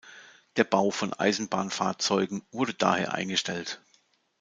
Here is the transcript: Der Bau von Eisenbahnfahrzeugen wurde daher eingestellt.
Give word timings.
Der 0.55 0.63
Bau 0.63 0.89
von 0.89 1.13
Eisenbahnfahrzeugen 1.13 2.41
wurde 2.49 2.73
daher 2.73 3.13
eingestellt. 3.13 3.81